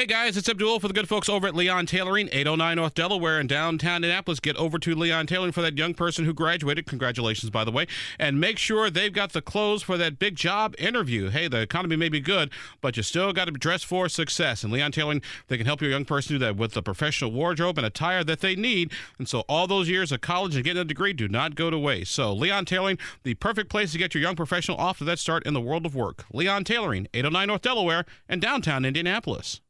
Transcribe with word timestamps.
Hey 0.00 0.06
guys, 0.06 0.38
it's 0.38 0.48
Abdul 0.48 0.80
for 0.80 0.88
the 0.88 0.94
good 0.94 1.10
folks 1.10 1.28
over 1.28 1.46
at 1.46 1.54
Leon 1.54 1.84
Tailoring, 1.84 2.30
809 2.32 2.76
North 2.76 2.94
Delaware 2.94 3.38
in 3.38 3.46
downtown 3.46 3.96
Indianapolis. 3.96 4.40
Get 4.40 4.56
over 4.56 4.78
to 4.78 4.94
Leon 4.94 5.26
Tailoring 5.26 5.52
for 5.52 5.60
that 5.60 5.76
young 5.76 5.92
person 5.92 6.24
who 6.24 6.32
graduated. 6.32 6.86
Congratulations, 6.86 7.50
by 7.50 7.64
the 7.64 7.70
way. 7.70 7.86
And 8.18 8.40
make 8.40 8.56
sure 8.56 8.88
they've 8.88 9.12
got 9.12 9.34
the 9.34 9.42
clothes 9.42 9.82
for 9.82 9.98
that 9.98 10.18
big 10.18 10.36
job 10.36 10.74
interview. 10.78 11.28
Hey, 11.28 11.48
the 11.48 11.60
economy 11.60 11.96
may 11.96 12.08
be 12.08 12.18
good, 12.18 12.50
but 12.80 12.96
you 12.96 13.02
still 13.02 13.34
got 13.34 13.44
to 13.44 13.50
dress 13.50 13.82
for 13.82 14.08
success. 14.08 14.64
And 14.64 14.72
Leon 14.72 14.92
Tailoring, 14.92 15.20
they 15.48 15.58
can 15.58 15.66
help 15.66 15.82
your 15.82 15.90
young 15.90 16.06
person 16.06 16.36
do 16.36 16.38
that 16.46 16.56
with 16.56 16.72
the 16.72 16.82
professional 16.82 17.30
wardrobe 17.30 17.76
and 17.76 17.86
attire 17.86 18.24
that 18.24 18.40
they 18.40 18.56
need. 18.56 18.92
And 19.18 19.28
so 19.28 19.40
all 19.50 19.66
those 19.66 19.90
years 19.90 20.12
of 20.12 20.22
college 20.22 20.54
and 20.54 20.64
getting 20.64 20.80
a 20.80 20.86
degree 20.86 21.12
do 21.12 21.28
not 21.28 21.56
go 21.56 21.68
to 21.68 21.78
waste. 21.78 22.12
So 22.12 22.32
Leon 22.32 22.64
Tailoring, 22.64 22.96
the 23.22 23.34
perfect 23.34 23.68
place 23.68 23.92
to 23.92 23.98
get 23.98 24.14
your 24.14 24.22
young 24.22 24.34
professional 24.34 24.78
off 24.78 24.96
to 24.96 25.04
that 25.04 25.18
start 25.18 25.44
in 25.44 25.52
the 25.52 25.60
world 25.60 25.84
of 25.84 25.94
work. 25.94 26.24
Leon 26.32 26.64
Tailoring, 26.64 27.06
809 27.12 27.48
North 27.48 27.60
Delaware 27.60 28.06
and 28.30 28.40
downtown 28.40 28.86
Indianapolis. 28.86 29.60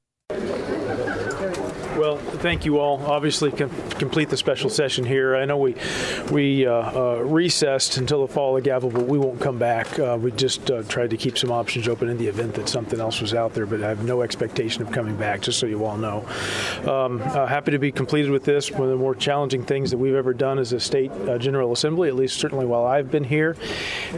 Well, 2.00 2.16
thank 2.16 2.64
you 2.64 2.78
all. 2.78 3.04
Obviously, 3.04 3.50
com- 3.50 3.68
complete 3.90 4.30
the 4.30 4.36
special 4.36 4.70
session 4.70 5.04
here. 5.04 5.36
I 5.36 5.44
know 5.44 5.58
we 5.58 5.74
we 6.30 6.66
uh, 6.66 6.72
uh, 6.72 7.22
recessed 7.24 7.98
until 7.98 8.26
the 8.26 8.32
fall 8.32 8.56
of 8.56 8.64
gavel, 8.64 8.90
but 8.90 9.06
we 9.06 9.18
won't 9.18 9.40
come 9.40 9.58
back. 9.58 9.98
Uh, 9.98 10.16
we 10.18 10.30
just 10.30 10.70
uh, 10.70 10.82
tried 10.84 11.10
to 11.10 11.18
keep 11.18 11.36
some 11.36 11.50
options 11.50 11.88
open 11.88 12.08
in 12.08 12.16
the 12.16 12.28
event 12.28 12.54
that 12.54 12.70
something 12.70 13.00
else 13.00 13.20
was 13.20 13.34
out 13.34 13.52
there, 13.52 13.66
but 13.66 13.82
I 13.82 13.88
have 13.88 14.02
no 14.02 14.22
expectation 14.22 14.80
of 14.82 14.92
coming 14.92 15.16
back. 15.16 15.42
Just 15.42 15.58
so 15.58 15.66
you 15.66 15.84
all 15.84 15.98
know, 15.98 16.26
um, 16.90 17.20
uh, 17.20 17.46
happy 17.46 17.72
to 17.72 17.78
be 17.78 17.92
completed 17.92 18.30
with 18.30 18.44
this. 18.44 18.70
One 18.70 18.84
of 18.84 18.88
the 18.88 18.96
more 18.96 19.14
challenging 19.14 19.64
things 19.64 19.90
that 19.90 19.98
we've 19.98 20.14
ever 20.14 20.32
done 20.32 20.58
as 20.58 20.72
a 20.72 20.80
state 20.80 21.10
uh, 21.12 21.36
general 21.36 21.70
assembly, 21.72 22.08
at 22.08 22.14
least 22.14 22.38
certainly 22.38 22.64
while 22.64 22.86
I've 22.86 23.10
been 23.10 23.24
here, 23.24 23.56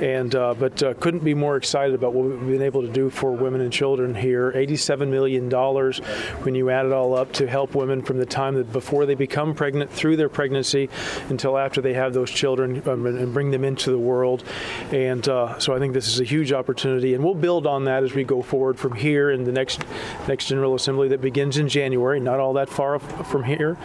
and 0.01 0.31
but 0.33 0.83
couldn't 1.01 1.25
be 1.25 1.35
more 1.35 1.57
excited 1.57 1.95
about 1.95 2.13
what 2.13 2.27
we've 2.27 2.41
been 2.41 2.63
able 2.63 2.83
to 2.83 2.89
do 2.89 3.11
for 3.11 3.33
women 3.33 3.61
and 3.61 3.73
children 3.73 4.15
here. 4.15 4.53
Eighty-seven 4.55 5.11
million 5.11 5.49
dollars 5.49 5.99
when 6.43 6.55
you 6.55 6.71
add 6.71 6.87
it 6.87 6.93
all 6.93 7.15
up 7.15 7.33
to 7.33 7.47
help 7.47 7.75
women 7.75 8.03
from 8.03 8.19
the 8.19 8.27
time 8.27 8.55
that 8.55 8.73
before 8.73 9.07
they 9.07 9.15
become 9.15 9.55
pregnant 9.55 9.91
through 9.91 10.17
their 10.17 10.29
pregnancy 10.29 10.89
until 11.29 11.59
after 11.59 11.81
they 11.81 11.95
have 11.95 12.13
those 12.13 12.31
children 12.31 12.83
um, 12.89 13.07
and 13.07 13.33
bring 13.35 13.51
them 13.51 13.65
into 13.65 13.91
the 13.91 13.99
world. 13.99 14.45
And 14.91 15.27
uh, 15.29 15.59
so 15.59 15.75
I 15.75 15.79
think 15.79 15.95
this 15.95 16.09
is 16.09 16.21
a 16.21 16.25
huge 16.25 16.53
opportunity, 16.53 17.15
and 17.15 17.25
we'll 17.25 17.35
build 17.35 17.67
on 17.67 17.85
that 17.85 18.03
as 18.03 18.15
we 18.15 18.25
go 18.25 18.43
forward 18.43 18.79
from 18.79 18.95
here 18.95 19.31
in 19.31 19.45
the 19.45 19.53
next 19.53 19.85
next 20.29 20.47
General 20.47 20.75
Assembly 20.75 21.09
that 21.09 21.21
begins 21.21 21.59
in 21.59 21.69
January, 21.69 22.21
not 22.21 22.41
all 22.41 22.55
that 22.55 22.69
far 22.69 22.99
from 22.99 23.45
here. 23.45 23.77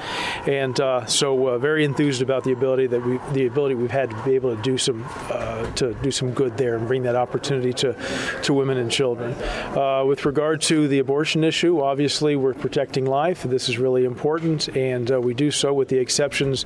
And 0.45 0.79
uh, 0.79 1.05
so 1.05 1.47
uh, 1.47 1.57
very 1.57 1.83
enthused 1.83 2.21
about 2.21 2.43
the 2.43 2.51
ability 2.51 2.87
that 2.87 3.05
we 3.05 3.19
the 3.33 3.45
ability 3.45 3.75
we've 3.75 3.91
had 3.91 4.09
to 4.09 4.23
be 4.23 4.35
able 4.35 4.55
to 4.55 4.61
do 4.61 4.77
some 4.77 5.05
uh, 5.29 5.69
to 5.73 5.96
do 6.01 6.11
some 6.11 6.31
good 6.31 6.57
there 6.57 6.75
and 6.75 6.87
bring 6.87 7.03
that 7.03 7.15
opportunity 7.15 7.73
to 7.73 7.95
to 8.43 8.53
women 8.53 8.77
and 8.77 8.91
children. 8.91 9.33
Uh, 9.77 10.03
with 10.05 10.25
regard 10.25 10.61
to 10.61 10.87
the 10.87 10.99
abortion 10.99 11.43
issue, 11.43 11.81
obviously 11.81 12.35
we're 12.35 12.53
protecting 12.53 13.05
life. 13.05 13.43
This 13.43 13.69
is 13.69 13.77
really 13.77 14.05
important, 14.05 14.67
and 14.69 15.11
uh, 15.11 15.19
we 15.19 15.33
do 15.33 15.51
so 15.51 15.73
with 15.73 15.89
the 15.89 15.97
exceptions 15.97 16.65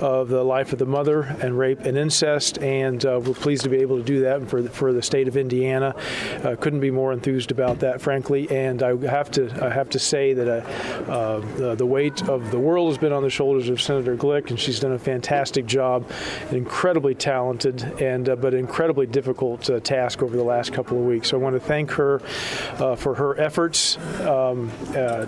of 0.00 0.28
the 0.28 0.42
life 0.42 0.72
of 0.72 0.78
the 0.78 0.86
mother 0.86 1.22
and 1.40 1.58
rape 1.58 1.80
and 1.80 1.96
incest. 1.96 2.58
And 2.58 3.04
uh, 3.04 3.20
we're 3.22 3.34
pleased 3.34 3.62
to 3.64 3.68
be 3.68 3.78
able 3.78 3.98
to 3.98 4.04
do 4.04 4.20
that 4.20 4.48
for 4.48 4.62
the, 4.62 4.70
for 4.70 4.92
the 4.92 5.02
state 5.02 5.28
of 5.28 5.36
Indiana. 5.36 5.94
Uh, 6.42 6.56
couldn't 6.56 6.80
be 6.80 6.90
more 6.90 7.12
enthused 7.12 7.50
about 7.50 7.80
that, 7.80 8.00
frankly. 8.00 8.50
And 8.50 8.82
I 8.82 8.96
have 9.06 9.30
to 9.32 9.50
I 9.64 9.70
have 9.70 9.90
to 9.90 9.98
say 9.98 10.32
that 10.34 10.48
uh, 10.48 11.10
uh, 11.10 11.40
the, 11.56 11.74
the, 11.74 11.86
weight 11.86 12.28
of 12.28 12.50
the 12.50 12.58
world 12.58 12.88
has 12.88 12.98
been 12.98 13.12
on 13.12 13.22
the 13.22 13.30
shoulders 13.30 13.68
of 13.68 13.80
Senator 13.80 14.16
Glick, 14.16 14.50
and 14.50 14.58
she's 14.58 14.80
done 14.80 14.92
a 14.92 14.98
fantastic 14.98 15.66
job, 15.66 16.08
incredibly 16.50 17.14
talented, 17.14 17.82
and 18.00 18.26
but 18.40 18.54
incredibly 18.70 19.06
difficult 19.06 19.68
task 19.82 20.22
over 20.22 20.36
the 20.36 20.44
last 20.44 20.72
couple 20.72 20.96
of 20.96 21.04
weeks. 21.04 21.28
So 21.28 21.36
I 21.36 21.40
want 21.40 21.56
to 21.56 21.60
thank 21.60 21.90
her 21.90 22.20
for 22.96 23.14
her 23.16 23.38
efforts, 23.40 23.98
um, 24.20 24.70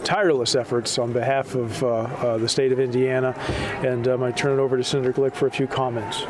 tireless 0.05 0.55
efforts 0.55 0.97
on 0.99 1.13
behalf 1.13 1.57
of 1.57 1.83
uh, 1.83 1.87
uh, 1.87 2.39
the 2.39 2.49
state 2.49 2.71
of 2.71 2.79
Indiana, 2.79 3.35
and 3.83 4.07
um, 4.07 4.23
I 4.23 4.31
turn 4.31 4.59
it 4.59 4.63
over 4.63 4.77
to 4.77 4.85
Senator 4.85 5.13
Glick 5.13 5.35
for 5.35 5.49
a 5.49 5.51
few 5.51 5.67
comments. 5.67 6.25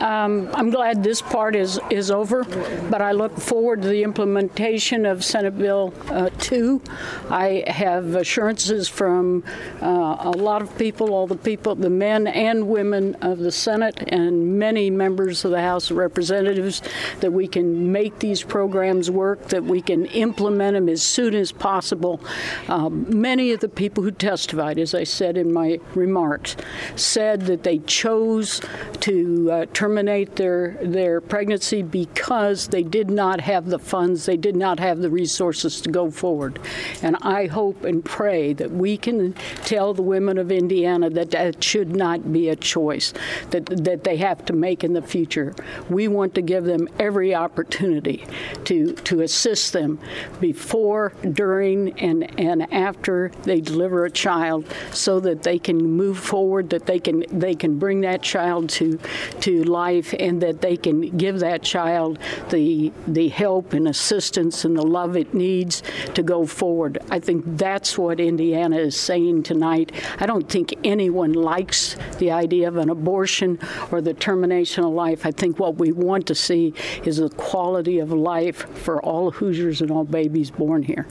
Um, 0.00 0.48
I'm 0.54 0.70
glad 0.70 1.04
this 1.04 1.20
part 1.20 1.54
is, 1.54 1.78
is 1.90 2.10
over, 2.10 2.44
but 2.88 3.02
I 3.02 3.12
look 3.12 3.36
forward 3.38 3.82
to 3.82 3.88
the 3.88 4.02
implementation 4.02 5.04
of 5.04 5.22
Senate 5.22 5.58
Bill 5.58 5.92
uh, 6.08 6.30
2. 6.38 6.80
I 7.28 7.64
have 7.66 8.14
assurances 8.14 8.88
from 8.88 9.44
uh, 9.82 10.16
a 10.20 10.30
lot 10.30 10.62
of 10.62 10.76
people, 10.78 11.12
all 11.12 11.26
the 11.26 11.36
people, 11.36 11.74
the 11.74 11.90
men 11.90 12.26
and 12.26 12.66
women 12.66 13.14
of 13.16 13.40
the 13.40 13.52
Senate, 13.52 14.02
and 14.08 14.58
many 14.58 14.88
members 14.88 15.44
of 15.44 15.50
the 15.50 15.60
House 15.60 15.90
of 15.90 15.98
Representatives, 15.98 16.80
that 17.20 17.32
we 17.34 17.46
can 17.46 17.92
make 17.92 18.20
these 18.20 18.42
programs 18.42 19.10
work, 19.10 19.48
that 19.48 19.64
we 19.64 19.82
can 19.82 20.06
implement 20.06 20.76
them 20.76 20.88
as 20.88 21.02
soon 21.02 21.34
as 21.34 21.52
possible. 21.52 22.22
Um, 22.68 23.04
many 23.20 23.52
of 23.52 23.60
the 23.60 23.68
people 23.68 24.02
who 24.02 24.12
testified, 24.12 24.78
as 24.78 24.94
I 24.94 25.04
said 25.04 25.36
in 25.36 25.52
my 25.52 25.78
remarks, 25.94 26.56
said 26.96 27.42
that 27.42 27.64
they 27.64 27.80
chose 27.80 28.62
to 29.00 29.09
uh, 29.10 29.66
terminate 29.72 30.00
terminate 30.00 30.36
their, 30.36 30.78
their 30.82 31.20
pregnancy 31.20 31.82
because 31.82 32.68
they 32.68 32.82
did 32.82 33.10
not 33.10 33.40
have 33.40 33.66
the 33.66 33.78
funds, 33.78 34.26
they 34.26 34.36
did 34.36 34.56
not 34.56 34.78
have 34.78 34.98
the 34.98 35.10
resources 35.10 35.80
to 35.80 35.90
go 35.90 36.10
forward. 36.10 36.58
And 37.02 37.16
I 37.22 37.46
hope 37.46 37.84
and 37.84 38.04
pray 38.04 38.52
that 38.54 38.70
we 38.70 38.96
can 38.96 39.34
tell 39.64 39.94
the 39.94 40.02
women 40.02 40.38
of 40.38 40.52
Indiana 40.52 41.10
that 41.10 41.30
that 41.32 41.62
should 41.62 41.94
not 41.94 42.32
be 42.32 42.48
a 42.48 42.56
choice 42.56 43.12
that, 43.50 43.66
that 43.66 44.04
they 44.04 44.16
have 44.18 44.44
to 44.46 44.52
make 44.52 44.84
in 44.84 44.92
the 44.92 45.02
future. 45.02 45.54
We 45.88 46.08
want 46.08 46.34
to 46.36 46.42
give 46.42 46.64
them 46.64 46.88
every 46.98 47.34
opportunity 47.34 48.24
to, 48.64 48.94
to 48.94 49.22
assist 49.22 49.72
them 49.72 49.98
before, 50.40 51.12
during, 51.32 51.98
and, 51.98 52.38
and 52.38 52.72
after 52.72 53.32
they 53.42 53.60
deliver 53.60 54.04
a 54.04 54.10
child 54.10 54.66
so 54.92 55.20
that 55.20 55.42
they 55.42 55.58
can 55.58 55.78
move 55.78 56.18
forward, 56.18 56.70
that 56.70 56.86
they 56.86 56.98
can, 56.98 57.24
they 57.30 57.54
can 57.54 57.78
bring 57.78 58.02
that 58.02 58.22
child 58.22 58.68
to, 58.70 58.99
to 59.40 59.64
life 59.64 60.14
and 60.18 60.40
that 60.42 60.60
they 60.60 60.76
can 60.76 61.16
give 61.16 61.40
that 61.40 61.62
child 61.62 62.18
the 62.50 62.92
the 63.06 63.28
help 63.28 63.72
and 63.72 63.88
assistance 63.88 64.64
and 64.64 64.76
the 64.76 64.82
love 64.82 65.16
it 65.16 65.34
needs 65.34 65.82
to 66.14 66.22
go 66.22 66.46
forward. 66.46 66.98
I 67.10 67.18
think 67.18 67.44
that's 67.56 67.98
what 67.98 68.20
Indiana 68.20 68.76
is 68.76 68.98
saying 68.98 69.44
tonight. 69.44 69.92
I 70.18 70.26
don't 70.26 70.48
think 70.48 70.74
anyone 70.84 71.32
likes 71.32 71.96
the 72.18 72.30
idea 72.30 72.68
of 72.68 72.76
an 72.76 72.90
abortion 72.90 73.58
or 73.90 74.00
the 74.00 74.14
termination 74.14 74.84
of 74.84 74.92
life. 74.92 75.26
I 75.26 75.30
think 75.30 75.58
what 75.58 75.76
we 75.76 75.92
want 75.92 76.26
to 76.28 76.34
see 76.34 76.74
is 77.04 77.18
the 77.18 77.30
quality 77.30 77.98
of 77.98 78.12
life 78.12 78.68
for 78.78 79.00
all 79.02 79.30
Hoosiers 79.30 79.80
and 79.80 79.90
all 79.90 80.04
babies 80.04 80.50
born 80.50 80.82
here. 80.82 81.06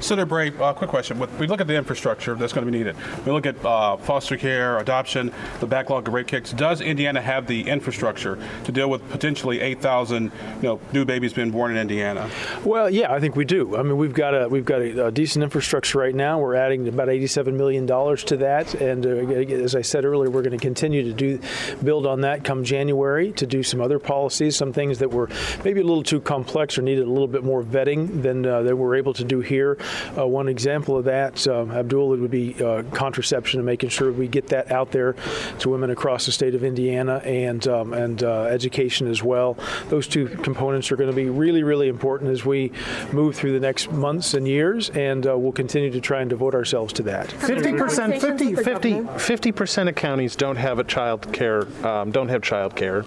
Senator 0.00 0.26
Bray, 0.26 0.52
uh, 0.58 0.72
quick 0.72 0.90
question. 0.90 1.18
We 1.38 1.46
look 1.46 1.60
at 1.60 1.68
the 1.68 1.76
infrastructure 1.76 2.34
that's 2.34 2.52
going 2.52 2.66
to 2.66 2.72
be 2.72 2.76
needed. 2.76 2.96
We 3.24 3.30
look 3.30 3.46
at 3.46 3.64
uh, 3.64 3.96
foster 3.98 4.36
care, 4.36 4.78
adoption, 4.78 5.32
the 5.60 5.66
backlog 5.66 6.08
of 6.08 6.14
rape 6.14 6.26
kits. 6.26 6.52
Does 6.52 6.80
Indiana 6.80 7.20
have 7.20 7.31
the 7.46 7.68
infrastructure 7.68 8.38
to 8.64 8.72
deal 8.72 8.88
with 8.88 9.08
potentially 9.10 9.60
8,000 9.60 10.24
you 10.24 10.62
know, 10.62 10.80
new 10.92 11.04
babies 11.04 11.32
being 11.32 11.50
born 11.50 11.72
in 11.72 11.76
Indiana? 11.76 12.28
Well, 12.64 12.90
yeah, 12.90 13.12
I 13.12 13.20
think 13.20 13.36
we 13.36 13.44
do. 13.44 13.76
I 13.76 13.82
mean, 13.82 13.96
we've 13.96 14.14
got 14.14 14.34
a 14.34 14.48
we've 14.48 14.64
got 14.64 14.80
a, 14.80 15.06
a 15.06 15.10
decent 15.10 15.42
infrastructure 15.42 15.98
right 15.98 16.14
now. 16.14 16.38
We're 16.38 16.54
adding 16.54 16.86
about 16.88 17.08
87 17.08 17.56
million 17.56 17.86
dollars 17.86 18.24
to 18.24 18.36
that, 18.38 18.74
and 18.74 19.06
uh, 19.06 19.10
as 19.10 19.74
I 19.74 19.82
said 19.82 20.04
earlier, 20.04 20.30
we're 20.30 20.42
going 20.42 20.58
to 20.58 20.62
continue 20.62 21.02
to 21.04 21.12
do 21.12 21.38
build 21.82 22.06
on 22.06 22.22
that 22.22 22.44
come 22.44 22.64
January 22.64 23.32
to 23.32 23.46
do 23.46 23.62
some 23.62 23.80
other 23.80 23.98
policies, 23.98 24.56
some 24.56 24.72
things 24.72 24.98
that 24.98 25.10
were 25.10 25.28
maybe 25.64 25.80
a 25.80 25.84
little 25.84 26.02
too 26.02 26.20
complex 26.20 26.78
or 26.78 26.82
needed 26.82 27.06
a 27.06 27.10
little 27.10 27.28
bit 27.28 27.44
more 27.44 27.62
vetting 27.62 28.22
than 28.22 28.46
uh, 28.46 28.62
we're 28.74 28.96
able 28.96 29.12
to 29.14 29.24
do 29.24 29.40
here. 29.40 29.78
Uh, 30.16 30.26
one 30.26 30.48
example 30.48 30.96
of 30.96 31.04
that, 31.04 31.46
uh, 31.46 31.66
Abdul, 31.66 32.08
would 32.08 32.30
be 32.30 32.62
uh, 32.62 32.82
contraception 32.92 33.60
and 33.60 33.66
making 33.66 33.88
sure 33.88 34.12
we 34.12 34.28
get 34.28 34.48
that 34.48 34.70
out 34.70 34.90
there 34.90 35.14
to 35.60 35.68
women 35.68 35.90
across 35.90 36.26
the 36.26 36.32
state 36.32 36.54
of 36.54 36.64
Indiana 36.64 37.21
and 37.24 37.66
um, 37.68 37.92
and 37.92 38.22
uh, 38.22 38.44
education 38.44 39.08
as 39.08 39.22
well. 39.22 39.56
Those 39.88 40.06
two 40.06 40.28
components 40.28 40.90
are 40.92 40.96
going 40.96 41.10
to 41.10 41.16
be 41.16 41.28
really, 41.28 41.62
really 41.62 41.88
important 41.88 42.30
as 42.30 42.44
we 42.44 42.72
move 43.12 43.36
through 43.36 43.52
the 43.52 43.60
next 43.60 43.90
months 43.90 44.34
and 44.34 44.46
years, 44.46 44.90
and 44.90 45.26
uh, 45.26 45.36
we'll 45.36 45.52
continue 45.52 45.90
to 45.90 46.00
try 46.00 46.20
and 46.20 46.30
devote 46.30 46.54
ourselves 46.54 46.92
to 46.94 47.02
that. 47.04 47.28
50%, 47.28 48.20
50, 48.64 49.18
50, 49.18 49.52
percent 49.52 49.88
of 49.88 49.94
counties 49.94 50.36
don't 50.36 50.56
have 50.56 50.78
a 50.78 50.84
child 50.84 51.32
care, 51.32 51.66
um, 51.86 52.10
don't 52.10 52.28
have 52.28 52.42
child 52.42 52.76
care. 52.76 53.04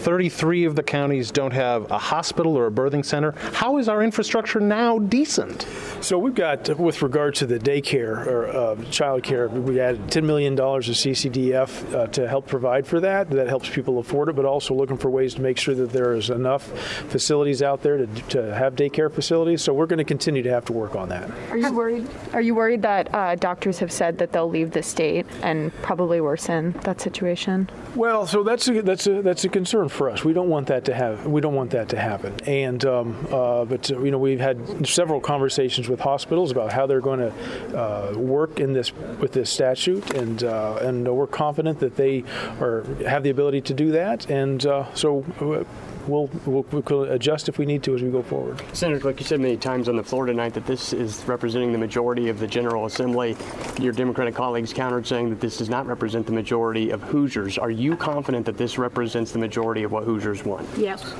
33 0.00 0.64
of 0.64 0.76
the 0.76 0.82
counties 0.82 1.30
don't 1.30 1.52
have 1.52 1.90
a 1.90 1.98
hospital 1.98 2.56
or 2.56 2.66
a 2.66 2.70
birthing 2.70 3.04
center. 3.04 3.32
How 3.52 3.76
is 3.76 3.88
our 3.88 4.02
infrastructure 4.02 4.58
now 4.58 4.98
decent? 4.98 5.66
So 6.00 6.18
we've 6.18 6.34
got, 6.34 6.78
with 6.78 7.02
regard 7.02 7.34
to 7.36 7.46
the 7.46 7.58
daycare 7.58 8.26
or 8.26 8.48
uh, 8.48 8.84
child 8.90 9.22
care, 9.22 9.48
we 9.48 9.78
added 9.78 10.06
$10 10.06 10.24
million 10.24 10.58
of 10.58 10.82
CCDF 10.82 11.94
uh, 11.94 12.06
to 12.08 12.26
help 12.26 12.46
provide 12.46 12.86
for 12.86 13.00
that. 13.00 13.28
That 13.30 13.48
helps 13.48 13.68
people 13.68 13.98
afford 13.98 14.30
it, 14.30 14.36
but 14.36 14.46
also 14.46 14.74
looking 14.74 14.96
for 14.96 15.10
ways 15.10 15.34
to 15.34 15.42
make 15.42 15.58
sure 15.58 15.74
that 15.74 15.90
there 15.90 16.14
is 16.14 16.30
enough 16.30 16.62
facilities 17.10 17.62
out 17.62 17.82
there 17.82 17.98
to, 17.98 18.06
to 18.06 18.54
have 18.54 18.74
daycare 18.74 19.12
facilities. 19.12 19.62
So 19.62 19.74
we're 19.74 19.86
going 19.86 19.98
to 19.98 20.04
continue 20.04 20.42
to 20.42 20.50
have 20.50 20.64
to 20.66 20.72
work 20.72 20.96
on 20.96 21.10
that. 21.10 21.30
Are 21.50 21.58
you 21.58 21.72
worried? 21.72 22.08
Are 22.32 22.40
you 22.40 22.54
worried 22.54 22.80
that 22.82 23.14
uh, 23.14 23.34
doctors 23.34 23.78
have 23.80 23.92
said 23.92 24.16
that 24.18 24.32
they'll 24.32 24.48
leave 24.48 24.70
the 24.70 24.82
state 24.82 25.26
and 25.42 25.74
probably 25.82 26.22
worsen 26.22 26.72
that 26.84 27.02
situation? 27.02 27.68
Well, 27.94 28.26
so 28.26 28.42
that's 28.42 28.66
a, 28.68 28.80
that's 28.80 29.06
a, 29.06 29.20
that's 29.20 29.44
a 29.44 29.48
concern 29.50 29.89
for 29.90 30.10
us. 30.10 30.24
We 30.24 30.32
don't 30.32 30.48
want 30.48 30.68
that 30.68 30.84
to 30.86 30.94
have. 30.94 31.26
We 31.26 31.40
don't 31.40 31.54
want 31.54 31.70
that 31.70 31.88
to 31.90 31.98
happen. 31.98 32.34
And 32.46 32.84
um, 32.84 33.26
uh, 33.30 33.64
but 33.64 33.90
uh, 33.90 34.00
you 34.00 34.10
know 34.10 34.18
we've 34.18 34.40
had 34.40 34.86
several 34.86 35.20
conversations 35.20 35.88
with 35.88 36.00
hospitals 36.00 36.50
about 36.50 36.72
how 36.72 36.86
they're 36.86 37.00
going 37.00 37.20
to 37.20 37.78
uh, 37.78 38.14
work 38.16 38.60
in 38.60 38.72
this 38.72 38.92
with 38.92 39.32
this 39.32 39.50
statute, 39.50 40.14
and 40.14 40.42
uh, 40.44 40.78
and 40.80 41.08
we're 41.08 41.26
confident 41.26 41.80
that 41.80 41.96
they 41.96 42.24
are 42.60 42.84
have 43.06 43.22
the 43.22 43.30
ability 43.30 43.60
to 43.62 43.74
do 43.74 43.90
that. 43.92 44.28
And 44.30 44.64
uh, 44.66 44.92
so 44.94 45.24
uh, 45.40 45.64
we'll, 46.10 46.28
we'll, 46.44 46.66
we'll 46.70 47.04
adjust 47.04 47.48
if 47.48 47.58
we 47.58 47.66
need 47.66 47.82
to 47.84 47.94
as 47.94 48.02
we 48.02 48.10
go 48.10 48.22
forward. 48.22 48.60
Senator, 48.72 49.06
like 49.06 49.20
you 49.20 49.26
said 49.26 49.40
many 49.40 49.56
times 49.56 49.88
on 49.88 49.96
the 49.96 50.02
floor 50.02 50.26
tonight, 50.26 50.54
that 50.54 50.66
this 50.66 50.92
is 50.92 51.24
representing 51.26 51.72
the 51.72 51.78
majority 51.78 52.28
of 52.28 52.38
the 52.38 52.46
General 52.46 52.86
Assembly. 52.86 53.36
Your 53.80 53.92
Democratic 53.92 54.34
colleagues 54.34 54.72
countered 54.72 55.06
saying 55.06 55.30
that 55.30 55.40
this 55.40 55.58
does 55.58 55.68
not 55.68 55.86
represent 55.86 56.26
the 56.26 56.32
majority 56.32 56.90
of 56.90 57.02
Hoosiers. 57.02 57.58
Are 57.58 57.70
you 57.70 57.96
confident 57.96 58.46
that 58.46 58.56
this 58.56 58.78
represents 58.78 59.32
the 59.32 59.38
majority 59.38 59.82
of 59.82 59.92
what 59.92 60.04
Hoosiers 60.04 60.44
want? 60.44 60.68
Yes, 60.76 61.14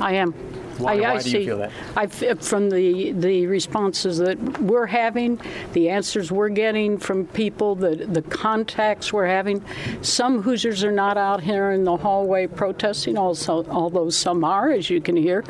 I 0.00 0.14
am. 0.14 0.34
Why- 0.80 0.92
I, 0.92 0.96
I 0.96 1.00
why 1.14 1.22
do 1.22 1.30
you 1.30 1.38
see, 1.38 1.46
feel 1.46 1.58
that? 1.58 1.70
I 1.96 2.06
from 2.06 2.70
the 2.70 3.12
the 3.12 3.46
responses 3.46 4.18
that 4.18 4.38
we're 4.60 4.86
having, 4.86 5.40
the 5.72 5.88
answers 5.88 6.32
we're 6.32 6.48
getting 6.48 6.98
from 6.98 7.26
people, 7.26 7.74
the 7.74 7.96
the 7.96 8.22
contacts 8.22 9.12
we're 9.12 9.26
having. 9.26 9.64
Some 10.02 10.42
Hoosiers 10.42 10.82
are 10.84 10.92
not 10.92 11.16
out 11.16 11.42
here 11.42 11.72
in 11.72 11.84
the 11.84 11.96
hallway 11.96 12.46
protesting, 12.46 13.16
also 13.16 13.64
although 13.66 14.10
some 14.10 14.44
are, 14.44 14.70
as 14.70 14.90
you 14.90 15.00
can 15.00 15.16
hear. 15.16 15.44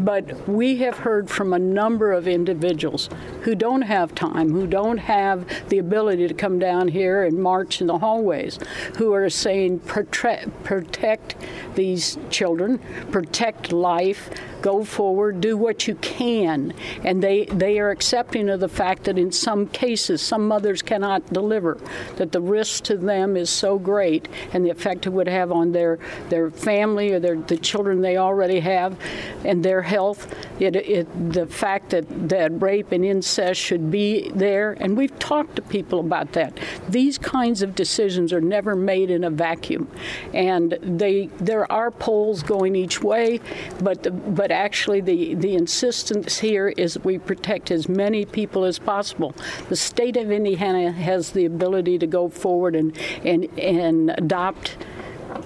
But 0.00 0.48
we 0.48 0.76
have 0.78 0.98
heard 0.98 1.30
from 1.30 1.52
a 1.52 1.58
number 1.58 2.12
of 2.12 2.28
individuals 2.28 3.08
who 3.42 3.54
don't 3.54 3.82
have 3.82 4.14
time, 4.14 4.50
who 4.50 4.66
don't 4.66 4.98
have 4.98 5.46
the 5.68 5.78
ability 5.78 6.28
to 6.28 6.34
come 6.34 6.58
down 6.58 6.88
here 6.88 7.24
and 7.24 7.38
march 7.38 7.80
in 7.80 7.86
the 7.86 7.98
hallways, 7.98 8.58
who 8.96 9.12
are 9.12 9.28
saying 9.30 9.80
protect, 9.80 10.64
protect 10.64 11.36
these 11.74 12.18
children, 12.30 12.78
protect 13.10 13.72
life, 13.72 14.30
go 14.62 14.73
forward, 14.82 15.40
do 15.40 15.56
what 15.56 15.86
you 15.86 15.94
can. 15.96 16.72
And 17.04 17.22
they, 17.22 17.44
they 17.44 17.78
are 17.78 17.90
accepting 17.90 18.48
of 18.48 18.60
the 18.60 18.68
fact 18.68 19.04
that 19.04 19.18
in 19.18 19.30
some 19.30 19.68
cases, 19.68 20.22
some 20.22 20.48
mothers 20.48 20.82
cannot 20.82 21.32
deliver, 21.32 21.78
that 22.16 22.32
the 22.32 22.40
risk 22.40 22.84
to 22.84 22.96
them 22.96 23.36
is 23.36 23.50
so 23.50 23.78
great 23.78 24.26
and 24.52 24.64
the 24.64 24.70
effect 24.70 25.06
it 25.06 25.10
would 25.10 25.28
have 25.28 25.52
on 25.52 25.72
their, 25.72 25.98
their 26.30 26.50
family 26.50 27.12
or 27.12 27.20
their, 27.20 27.36
the 27.36 27.56
children 27.56 28.00
they 28.00 28.16
already 28.16 28.60
have 28.60 28.98
and 29.44 29.62
their 29.64 29.82
health. 29.82 30.34
It, 30.58 30.76
it, 30.76 31.32
the 31.32 31.46
fact 31.46 31.90
that, 31.90 32.28
that 32.28 32.60
rape 32.60 32.90
and 32.90 33.04
incest 33.04 33.60
should 33.60 33.90
be 33.90 34.30
there, 34.34 34.72
and 34.80 34.96
we've 34.96 35.16
talked 35.18 35.56
to 35.56 35.62
people 35.62 36.00
about 36.00 36.32
that. 36.32 36.58
These 36.88 37.18
kinds 37.18 37.62
of 37.62 37.74
decisions 37.74 38.32
are 38.32 38.40
never 38.40 38.74
made 38.74 39.10
in 39.10 39.24
a 39.24 39.30
vacuum, 39.30 39.90
and 40.32 40.78
they 40.82 41.28
there 41.38 41.70
are 41.70 41.90
polls 41.90 42.42
going 42.42 42.76
each 42.76 43.02
way, 43.02 43.40
but 43.82 44.02
the, 44.02 44.10
but 44.10 44.50
actually 44.64 45.02
the 45.02 45.34
the 45.34 45.54
insistence 45.54 46.38
here 46.38 46.68
is 46.68 46.98
we 47.04 47.18
protect 47.18 47.70
as 47.70 47.88
many 47.88 48.24
people 48.24 48.64
as 48.64 48.78
possible. 48.78 49.34
The 49.68 49.76
state 49.76 50.16
of 50.16 50.30
Indiana 50.30 50.90
has 50.90 51.32
the 51.32 51.44
ability 51.44 51.98
to 51.98 52.06
go 52.06 52.28
forward 52.28 52.74
and 52.74 52.96
and 53.24 53.46
and 53.58 54.10
adopt 54.16 54.78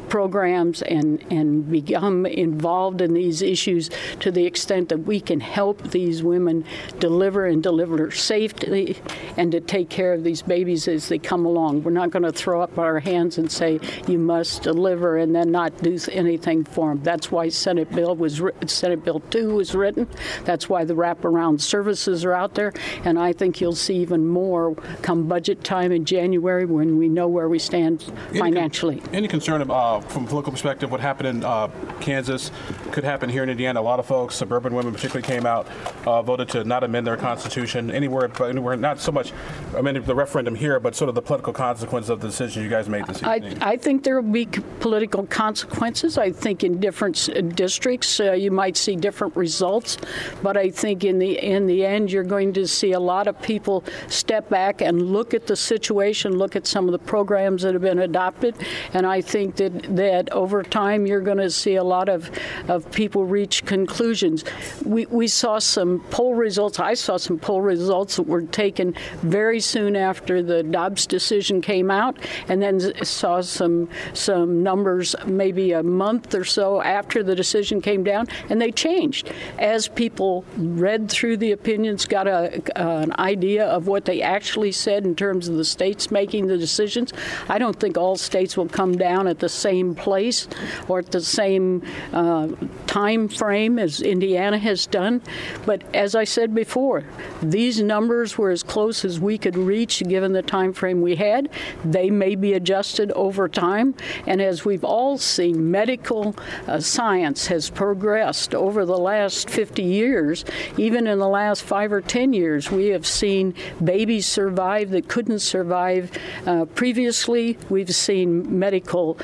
programs 0.09 0.83
and, 0.83 1.25
and 1.31 1.71
become 1.71 2.27
involved 2.27 3.01
in 3.01 3.15
these 3.15 3.43
issues 3.43 3.91
to 4.21 4.31
the 4.31 4.45
extent 4.45 4.89
that 4.89 4.99
we 4.99 5.21
can 5.21 5.41
help 5.41 5.83
these 5.91 6.23
women 6.23 6.65
deliver 6.99 7.47
and 7.47 7.63
deliver 7.63 8.11
safely 8.11 8.97
and 9.37 9.53
to 9.53 9.61
take 9.61 9.89
care 9.89 10.13
of 10.13 10.25
these 10.25 10.43
babies 10.43 10.89
as 10.89 11.09
they 11.09 11.19
come 11.19 11.45
along. 11.45 11.83
We're 11.83 11.91
not 11.91 12.11
going 12.11 12.23
to 12.23 12.33
throw 12.33 12.63
up 12.63 12.79
our 12.79 13.01
hands 13.01 13.39
and 13.39 13.51
say 13.51 13.81
you 14.07 14.19
must 14.19 14.63
deliver 14.63 15.17
and 15.17 15.35
then 15.35 15.51
not 15.51 15.77
do 15.83 15.99
anything 16.13 16.65
for 16.65 16.91
them. 16.91 17.03
That's 17.03 17.31
why 17.31 17.49
Senate 17.49 17.91
Bill 17.93 18.15
was 18.15 18.43
Senate 18.67 19.05
Bill 19.05 19.21
2 19.21 19.55
was 19.55 19.75
written. 19.75 20.09
That's 20.45 20.69
why 20.69 20.85
the 20.85 20.95
wraparound 20.95 21.61
services 21.61 22.25
are 22.25 22.33
out 22.33 22.55
there, 22.55 22.73
and 23.05 23.19
I 23.19 23.33
think 23.33 23.61
you'll 23.61 23.75
see 23.75 23.97
even 23.97 24.27
more 24.27 24.75
come 25.03 25.29
budget 25.29 25.65
time 25.65 25.93
in 25.93 26.05
January 26.05 26.65
when 26.65 26.99
we 26.99 27.09
know 27.09 27.29
where 27.29 27.49
we 27.49 27.59
stand 27.59 28.03
financially. 28.37 29.03
Any 29.13 29.29
concern 29.29 29.63
uh, 29.71 29.98
uh, 29.99 30.09
from 30.09 30.25
a 30.25 30.27
political 30.27 30.53
perspective, 30.53 30.91
what 30.91 31.01
happened 31.01 31.29
in 31.29 31.45
uh, 31.45 31.69
Kansas 32.01 32.51
could 32.93 33.05
happen 33.05 33.29
here 33.29 33.43
in 33.43 33.51
Indiana? 33.51 33.81
A 33.81 33.83
lot 33.83 33.99
of 33.99 34.07
folks, 34.07 34.35
suburban 34.35 34.75
women 34.75 34.93
particularly, 34.93 35.27
came 35.27 35.47
out, 35.47 35.67
uh, 36.07 36.23
voted 36.23 36.49
to 36.51 36.65
not 36.65 36.85
amend 36.85 37.07
their 37.07 37.17
constitution. 37.17 37.91
Anywhere, 37.91 38.31
anywhere, 38.43 38.77
not 38.77 39.01
so 39.01 39.13
much 39.13 39.33
amending 39.77 40.03
the 40.05 40.15
referendum 40.15 40.55
here, 40.55 40.81
but 40.81 40.95
sort 40.95 41.09
of 41.09 41.15
the 41.15 41.23
political 41.23 41.53
consequences 41.53 42.11
of 42.11 42.21
the 42.21 42.29
decision 42.29 42.63
you 42.63 42.69
guys 42.69 42.89
made 42.89 43.07
this 43.07 43.23
I, 43.23 43.37
evening. 43.37 43.59
I 43.63 43.77
think 43.77 44.05
there 44.05 44.21
will 44.21 44.33
be 44.33 44.47
political 44.81 45.27
consequences. 45.27 46.19
I 46.19 46.31
think 46.31 46.65
in 46.65 46.81
different 46.81 47.29
districts 47.55 48.21
uh, 48.21 48.33
you 48.33 48.51
might 48.51 48.77
see 48.77 48.97
different 48.97 49.37
results, 49.37 49.99
but 50.43 50.57
I 50.57 50.71
think 50.71 51.05
in 51.05 51.19
the 51.19 51.39
in 51.39 51.67
the 51.67 51.85
end 51.85 52.11
you're 52.11 52.25
going 52.25 52.53
to 52.55 52.67
see 52.67 52.93
a 52.93 53.01
lot 53.01 53.27
of 53.27 53.41
people 53.43 53.85
step 54.09 54.49
back 54.49 54.81
and 54.81 55.03
look 55.03 55.35
at 55.35 55.47
the 55.47 55.57
situation, 55.57 56.39
look 56.39 56.57
at 56.57 56.67
some 56.67 56.87
of 56.87 56.93
the 56.93 56.99
programs 56.99 57.63
that 57.63 57.75
have 57.75 57.83
been 57.83 57.99
adopted, 57.99 58.55
and 58.95 59.07
I 59.07 59.21
think 59.21 59.57
that 59.57 59.88
that 59.97 60.31
over 60.33 60.63
time 60.63 61.07
you're 61.07 61.21
going 61.21 61.39
to 61.39 61.51
see 61.51 61.77
a 61.77 61.85
lot 61.85 62.09
of 62.09 62.31
of 62.69 62.91
people 62.93 63.25
reach 63.25 63.65
conclusions. 63.65 64.45
We 64.85 65.07
we 65.07 65.29
saw 65.29 65.59
some 65.59 66.01
poll 66.11 66.35
results. 66.35 66.79
I 66.79 66.95
saw 66.95 67.17
some 67.17 67.39
poll 67.39 67.61
results 67.61 68.17
that 68.17 68.25
were 68.25 68.43
taken 68.43 68.95
very 69.23 69.61
soon 69.61 69.97
after 69.97 70.43
the 70.43 70.63
Dobbs 70.63 71.07
decision 71.07 71.61
came 71.61 71.91
out, 71.91 72.19
and 72.49 72.61
then 72.63 72.81
saw 73.05 73.41
some 73.41 73.89
some 74.15 74.63
numbers 74.63 75.15
maybe 75.27 75.73
a 75.73 75.83
month 75.83 76.35
or 76.35 76.45
so 76.45 76.83
after 76.83 77.23
the 77.23 77.35
decision 77.35 77.81
came 77.81 78.05
down, 78.05 78.27
and 78.49 78.61
they 78.61 78.71
changed 78.71 79.33
as 79.59 79.89
people 79.89 80.45
read 80.57 81.09
through 81.09 81.37
the 81.37 81.53
opinions, 81.53 82.07
got 82.07 82.27
a, 82.27 82.63
an 82.77 83.13
idea 83.19 83.67
of 83.67 83.87
what 83.87 84.05
they 84.05 84.23
actually 84.23 84.73
said 84.73 85.05
in 85.05 85.15
terms 85.15 85.49
of 85.49 85.57
the 85.57 85.65
states 85.65 86.11
making 86.11 86.47
the 86.47 86.59
decisions. 86.59 87.13
I 87.49 87.59
don't 87.59 87.79
think 87.79 87.97
all 87.97 88.17
states 88.17 88.57
will 88.57 88.69
come 88.69 88.97
down 88.97 89.27
at 89.27 89.39
the 89.39 89.49
same 89.49 89.78
place 89.95 90.49
or 90.89 90.99
at 90.99 91.11
the 91.11 91.21
same 91.21 91.83
uh, 92.13 92.49
time 92.87 93.29
frame 93.29 93.79
as 93.79 94.01
Indiana 94.01 94.59
has 94.59 94.87
done, 94.87 95.21
but 95.67 95.83
as 95.95 96.15
I 96.15 96.25
said 96.25 96.55
before, 96.55 97.05
these 97.43 97.83
numbers 97.83 98.37
were 98.37 98.51
as 98.51 98.63
close 98.63 99.05
as 99.05 99.21
we 99.21 99.39
could 99.39 99.57
reach 99.57 100.03
given 100.09 100.33
the 100.33 100.43
time 100.43 100.73
frame 100.73 101.01
we 101.03 101.17
had. 101.17 101.49
They 101.85 102.11
may 102.11 102.35
be 102.35 102.55
adjusted 102.55 103.13
over 103.13 103.49
time, 103.49 103.95
and 104.27 104.41
as 104.41 104.65
we've 104.65 104.85
all 104.85 105.19
seen, 105.19 105.71
medical 105.71 106.35
uh, 106.67 106.81
science 106.81 107.47
has 107.47 107.71
progressed 107.71 108.55
over 108.55 108.85
the 108.85 108.99
last 108.99 109.51
50 109.51 109.83
years. 109.83 110.45
Even 110.77 111.07
in 111.07 111.19
the 111.19 111.29
last 111.29 111.63
five 111.63 111.93
or 111.93 112.01
10 112.01 112.33
years, 112.33 112.71
we 112.71 112.89
have 112.89 113.07
seen 113.07 113.55
babies 113.83 114.27
survive 114.27 114.91
that 114.91 115.09
couldn't 115.09 115.41
survive 115.41 116.11
uh, 116.47 116.65
previously. 116.67 117.59
We've 117.69 117.95
seen 117.95 118.59
medical 118.59 119.19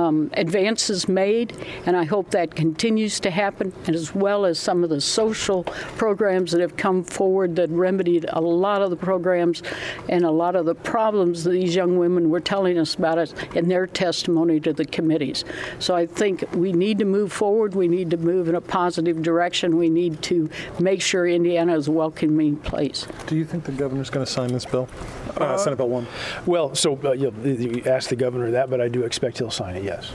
um, 0.00 0.30
advances 0.34 1.08
made, 1.08 1.54
and 1.86 1.96
I 1.96 2.04
hope 2.04 2.30
that 2.30 2.54
continues 2.54 3.20
to 3.20 3.30
happen, 3.30 3.72
and 3.86 3.94
as 3.94 4.14
well 4.14 4.46
as 4.46 4.58
some 4.58 4.82
of 4.82 4.90
the 4.90 5.00
social 5.00 5.64
programs 5.64 6.52
that 6.52 6.60
have 6.60 6.76
come 6.76 7.04
forward 7.04 7.56
that 7.56 7.68
remedied 7.70 8.26
a 8.28 8.40
lot 8.40 8.82
of 8.82 8.90
the 8.90 8.96
programs 8.96 9.62
and 10.08 10.24
a 10.24 10.30
lot 10.30 10.56
of 10.56 10.64
the 10.66 10.74
problems 10.74 11.44
that 11.44 11.50
these 11.50 11.74
young 11.74 11.98
women 11.98 12.30
were 12.30 12.40
telling 12.40 12.78
us 12.78 12.94
about 12.94 13.18
it 13.18 13.34
in 13.54 13.68
their 13.68 13.86
testimony 13.86 14.60
to 14.60 14.72
the 14.72 14.84
committees. 14.84 15.44
So 15.78 15.94
I 15.94 16.06
think 16.06 16.44
we 16.54 16.72
need 16.72 16.98
to 16.98 17.04
move 17.04 17.32
forward. 17.32 17.74
We 17.74 17.88
need 17.88 18.10
to 18.10 18.16
move 18.16 18.48
in 18.48 18.54
a 18.54 18.60
positive 18.60 19.22
direction. 19.22 19.76
We 19.76 19.90
need 19.90 20.22
to 20.22 20.48
make 20.78 21.02
sure 21.02 21.26
Indiana 21.26 21.76
is 21.76 21.88
a 21.88 21.92
welcoming 21.92 22.56
place. 22.56 23.06
Do 23.26 23.36
you 23.36 23.44
think 23.44 23.64
the 23.64 23.72
governor's 23.72 24.10
going 24.10 24.24
to 24.24 24.30
sign 24.30 24.52
this 24.52 24.64
bill? 24.64 24.88
Uh, 25.36 25.56
Senate 25.56 25.76
Bill 25.76 25.88
1. 25.88 26.06
Well, 26.46 26.74
so 26.74 26.98
uh, 27.04 27.12
you, 27.12 27.30
know, 27.30 27.50
you 27.50 27.82
asked 27.86 28.08
the 28.08 28.16
governor 28.16 28.50
that, 28.52 28.70
but 28.70 28.80
I 28.80 28.88
do 28.88 29.02
expect 29.04 29.38
he'll 29.38 29.50
sign 29.50 29.76
it. 29.76 29.84
Yes. 29.90 30.12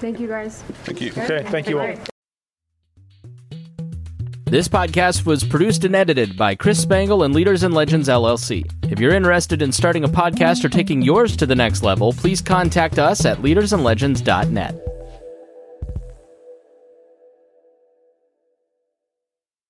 Thank 0.00 0.18
you, 0.18 0.26
guys. 0.26 0.62
Thank 0.82 1.00
you. 1.00 1.12
Okay. 1.12 1.44
Thank 1.48 1.68
you 1.68 1.78
all. 1.78 1.94
This 4.46 4.68
podcast 4.68 5.24
was 5.24 5.44
produced 5.44 5.84
and 5.84 5.94
edited 5.94 6.36
by 6.36 6.56
Chris 6.56 6.82
Spangle 6.82 7.22
and 7.22 7.32
Leaders 7.32 7.62
and 7.62 7.72
Legends 7.72 8.08
LLC. 8.08 8.68
If 8.90 8.98
you're 8.98 9.14
interested 9.14 9.62
in 9.62 9.70
starting 9.70 10.02
a 10.04 10.08
podcast 10.08 10.64
or 10.64 10.68
taking 10.68 11.00
yours 11.00 11.36
to 11.36 11.46
the 11.46 11.54
next 11.54 11.82
level, 11.82 12.12
please 12.12 12.42
contact 12.42 12.98
us 12.98 13.24
at 13.24 13.38
leadersandlegends.net. 13.38 14.91